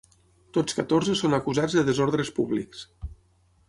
[0.57, 2.87] Tots catorze són acusats de desordres públics.